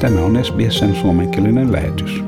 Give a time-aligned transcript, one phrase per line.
[0.00, 2.24] Tämä on SBSn suomenkielinen lähetys.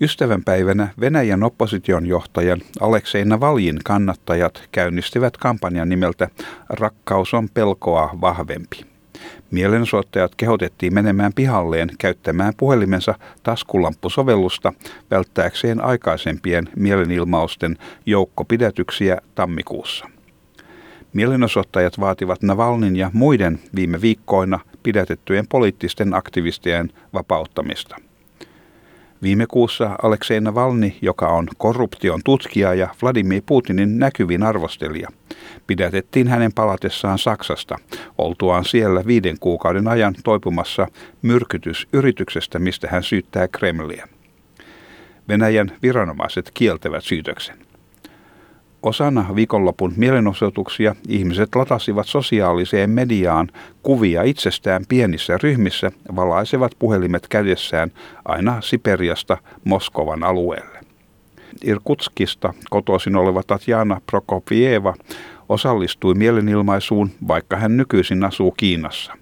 [0.00, 6.28] Ystävänpäivänä Venäjän opposition johtajan Aleksei Navaljin kannattajat käynnistivät kampanjan nimeltä
[6.68, 8.84] Rakkaus on pelkoa vahvempi.
[9.50, 14.72] Mielenosoittajat kehotettiin menemään pihalleen käyttämään puhelimensa taskulamppusovellusta
[15.10, 17.76] välttääkseen aikaisempien mielenilmausten
[18.06, 20.10] joukkopidätyksiä tammikuussa.
[21.12, 27.96] Mielenosoittajat vaativat Navalnin ja muiden viime viikkoina pidätettyjen poliittisten aktivistien vapauttamista.
[29.22, 35.08] Viime kuussa Aleksei Navalny, joka on korruption tutkija ja Vladimir Putinin näkyvin arvostelija,
[35.66, 37.76] pidätettiin hänen palatessaan Saksasta,
[38.18, 40.86] oltuaan siellä viiden kuukauden ajan toipumassa
[41.22, 44.08] myrkytysyrityksestä, mistä hän syyttää Kremliä.
[45.28, 47.69] Venäjän viranomaiset kieltävät syytöksen.
[48.82, 53.48] Osana viikonlopun mielenosoituksia ihmiset latasivat sosiaaliseen mediaan
[53.82, 57.90] kuvia itsestään pienissä ryhmissä, valaisevat puhelimet kädessään
[58.24, 60.80] aina Siperiasta Moskovan alueelle.
[61.64, 64.94] Irkutskista kotoisin oleva Tatjana Prokopieva
[65.48, 69.12] osallistui mielenilmaisuun, vaikka hän nykyisin asuu Kiinassa.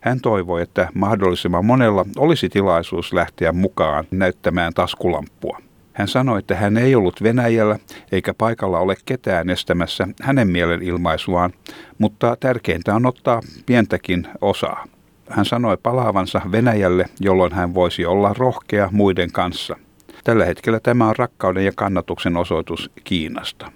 [0.00, 5.58] Hän toivoi, että mahdollisimman monella olisi tilaisuus lähteä mukaan näyttämään taskulamppua.
[5.92, 7.78] Hän sanoi, että hän ei ollut Venäjällä
[8.12, 11.52] eikä paikalla ole ketään estämässä hänen mielenilmaisuaan,
[11.98, 14.84] mutta tärkeintä on ottaa pientäkin osaa.
[15.28, 19.76] Hän sanoi palaavansa Venäjälle, jolloin hän voisi olla rohkea muiden kanssa.
[20.24, 23.72] Tällä hetkellä tämä on rakkauden ja kannatuksen osoitus Kiinasta.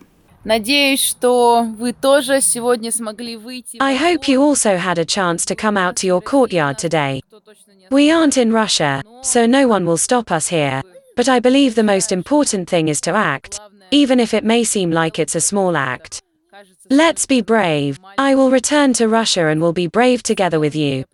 [3.91, 7.21] I hope you also had a chance to come out to your courtyard today.
[7.93, 10.96] We aren't in Russia, so no one will stop us here.
[11.16, 13.60] But I believe the most important thing is to act,
[13.92, 16.22] even if it may seem like it's a small act.
[16.90, 18.00] Let's be brave.
[18.18, 21.06] I will return to Russia and will be brave together with you.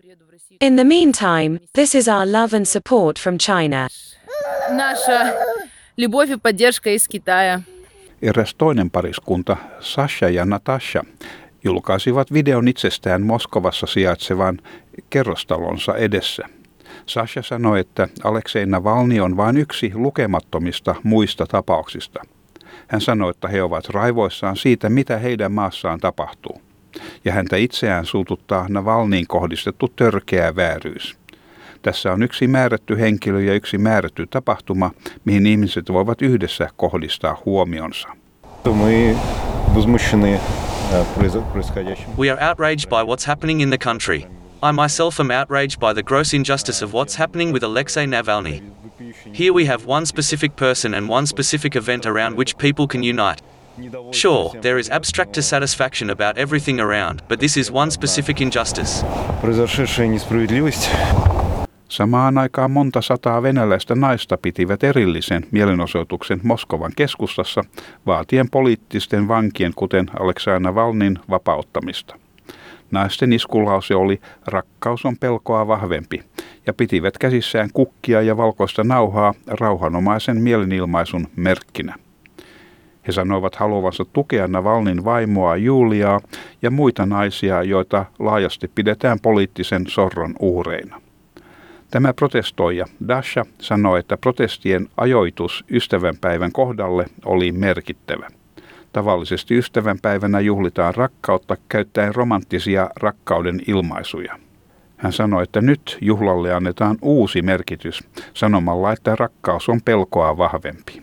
[0.60, 3.90] In the meantime, this is our love and support from China.
[4.72, 5.36] Наша
[5.98, 7.62] любовь и поддержка из Китая.
[8.22, 11.04] Eräs toinen pariskunta, Sasha ja Natasha,
[11.64, 14.60] julkaisivat videon itsestään Moskovassa sijaitsevan
[15.10, 16.58] kerrostalonsa edessä –
[17.07, 22.23] Sasha sanoi, että Aleksei Navalny on vain yksi lukemattomista muista tapauksista.
[22.89, 26.63] Hän sanoi, että he ovat raivoissaan siitä, mitä heidän maassaan tapahtuu.
[27.25, 31.17] Ja häntä itseään suututtaa Navalniin kohdistettu törkeä vääryys.
[31.83, 34.91] Tässä on yksi määrätty henkilö ja yksi määrätty tapahtuma,
[35.25, 38.09] mihin ihmiset voivat yhdessä kohdistaa huomionsa.
[42.19, 44.42] We are outraged by what's happening in the country.
[44.65, 48.63] I myself am outraged by the gross injustice of what's happening with Alexei Navalny.
[49.33, 53.43] Here we have one specific person and one specific event around which people can unite.
[54.13, 59.05] Sure, there is abstract dissatisfaction about everything around, but this is one specific injustice.
[61.89, 67.65] Samaan aikaan monta sataa venäläistä naista pitivät erillisen mielenosoituksen Moskovan keskustassa
[68.07, 72.17] vaatien poliittisten vankien, kuten Aleksei Navalnin, vapauttamista.
[72.93, 76.23] Naisten iskulause oli rakkaus on pelkoa vahvempi
[76.67, 81.95] ja pitivät käsissään kukkia ja valkoista nauhaa rauhanomaisen mielenilmaisun merkkinä.
[83.07, 86.21] He sanoivat haluavansa tukea Navalnin vaimoa Juliaa
[86.63, 91.01] ja muita naisia, joita laajasti pidetään poliittisen sorron uhreina.
[91.91, 98.29] Tämä protestoija Dasha sanoi, että protestien ajoitus ystävänpäivän kohdalle oli merkittävä.
[98.93, 104.39] Tavallisesti ystävänpäivänä juhlitaan rakkautta käyttäen romanttisia rakkauden ilmaisuja.
[104.97, 108.05] Hän sanoi, että nyt juhlalle annetaan uusi merkitys
[108.35, 111.03] sanomalla, että rakkaus on pelkoa vahvempi.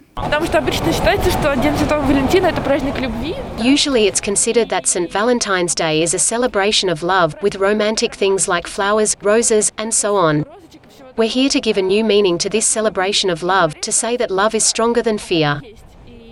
[3.74, 5.14] Usually it's considered that St.
[5.14, 10.16] Valentine's Day is a celebration of love with romantic things like flowers, roses, and so
[10.16, 10.46] on.
[11.18, 14.32] We're here to give a new meaning to this celebration of love, to say that
[14.32, 15.62] love is stronger than fear.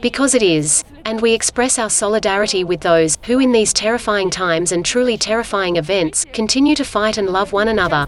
[0.02, 0.84] Because it is.
[1.06, 5.78] And we express our solidarity with those who, in these terrifying times and truly terrifying
[5.78, 8.06] events, continue to fight and love one another.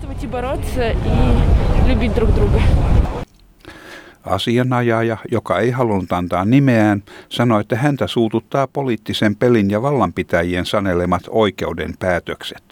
[4.24, 11.24] Asianajaja, joka ei halunnut antaa nimeään, sanoi, että häntä suututtaa poliittisen pelin ja vallanpitäjien sanelemat
[11.30, 12.64] oikeuden päätökset.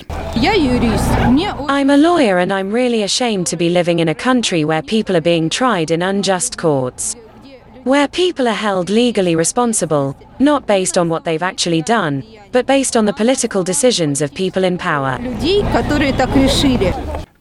[1.70, 5.16] I'm a lawyer and I'm really ashamed to be living in a country where people
[5.16, 7.27] are being tried in unjust courts.
[7.88, 12.96] Where people are held legally responsible, not based on what they've actually done, but based
[12.96, 15.20] on the political decisions of people in power.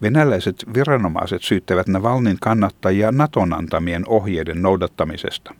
[0.02, 5.54] Venäläiset viranomaiset syyttävät Navalnin kannattajia Naton antamien ohjeiden noudattamisesta.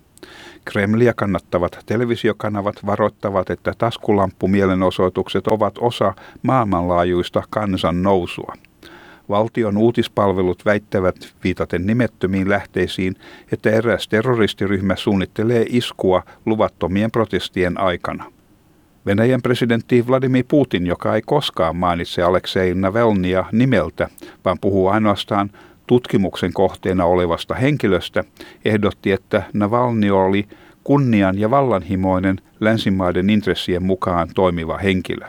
[0.65, 8.55] Kremlia kannattavat televisiokanavat varoittavat, että taskulamppumielenosoitukset ovat osa maailmanlaajuista kansan nousua.
[9.28, 13.17] Valtion uutispalvelut väittävät viitaten nimettömiin lähteisiin,
[13.52, 18.25] että eräs terroristiryhmä suunnittelee iskua luvattomien protestien aikana.
[19.06, 24.08] Venäjän presidentti Vladimir Putin, joka ei koskaan mainitse Aleksei Navelnia nimeltä,
[24.44, 25.50] vaan puhuu ainoastaan
[25.87, 28.25] tutkimuksen kohteena olevasta henkilöstä,
[28.64, 30.49] ehdotti, että Navalny oli
[30.84, 35.26] kunnian ja vallanhimoinen länsimaiden intressien mukaan toimiva henkilö.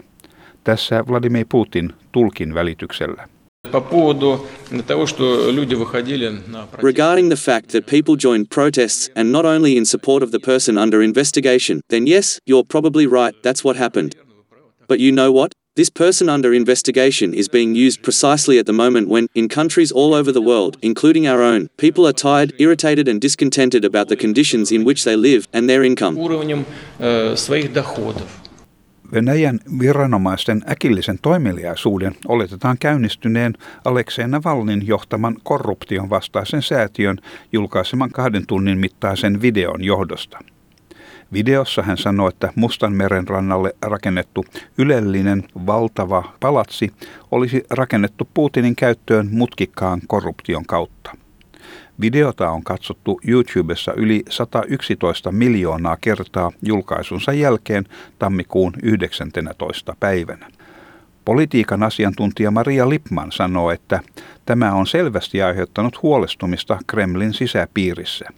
[0.64, 3.28] Tässä Vladimir Putin tulkin välityksellä.
[6.82, 10.78] Regarding the fact that people joined protests and not only in support of the person
[10.78, 14.16] under investigation, then yes, you're probably right, that's what happened.
[14.88, 15.54] But you know what?
[15.76, 20.16] This person under investigation is being used precisely at the moment when, in countries all
[20.16, 24.72] over the world, including our own, people are tired, irritated, and discontented about the conditions
[24.72, 26.16] in which they live and their income.
[29.14, 33.54] Venäjän viranomaisten äkillisen toimeliaisuuden oletetaan käynnistyneen
[33.86, 37.18] Aleksei Navalnin johtaman korruption vastaisen säätiön
[37.52, 40.40] julkaiseman kahden tunnin mittaisen videon johdosta.
[41.34, 42.54] Videossa hän sanoi, että
[42.90, 44.46] meren rannalle rakennettu
[44.78, 46.94] ylellinen valtava palatsi
[47.32, 51.27] olisi rakennettu Putinin käyttöön mutkikkaan korruption kautta.
[52.02, 57.86] Videota on katsottu YouTubessa yli 111 miljoonaa kertaa julkaisunsa jälkeen
[58.20, 59.96] tammikuun 19.
[60.00, 60.48] päivänä.
[61.26, 64.00] Politiikan asiantuntija Maria Lipman sanoo, että
[64.46, 68.26] tämä on selvästi aiheuttanut huolestumista Kremlin sisäpiirissä–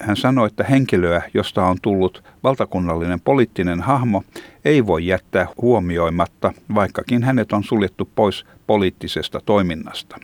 [0.00, 4.22] hän sanoi, että henkilöä, josta on tullut valtakunnallinen poliittinen hahmo,
[4.64, 10.16] ei voi jättää huomioimatta, vaikkakin hänet on suljettu pois poliittisesta toiminnasta.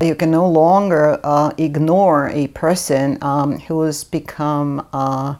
[0.00, 5.36] You can no longer uh, ignore a person um, who has become uh,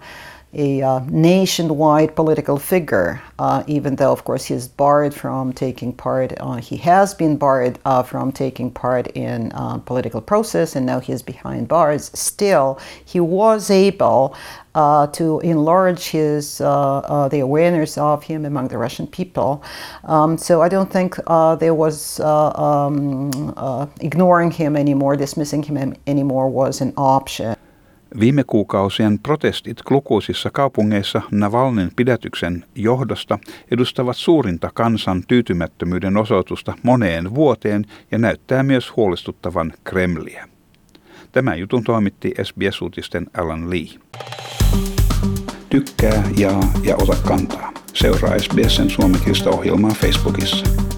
[0.56, 6.32] a uh, nationwide political figure, uh, even though, of course, he's barred from taking part,
[6.40, 10.98] uh, he has been barred uh, from taking part in uh, political process, and now
[10.98, 12.10] he's behind bars.
[12.18, 14.34] Still, he was able
[14.74, 19.62] uh, to enlarge his the awareness of him among the Russian people.
[20.04, 21.16] Um, so I don't think
[21.60, 27.56] there was um, ignoring him anymore, dismissing him anymore was an option.
[28.20, 33.38] Viime kuukausien protestit lukuisissa kaupungeissa Navalnin pidätyksen johdosta
[33.70, 40.48] edustavat suurinta kansan tyytymättömyyden osoitusta moneen vuoteen ja näyttää myös huolestuttavan Kremliä.
[41.32, 44.00] Tämän jutun toimitti SBS-uutisten Alan Lee.
[45.68, 47.72] Tykkää, jaa ja ota kantaa.
[47.94, 50.95] Seuraa SBSn suomenkielistä ohjelmaa Facebookissa.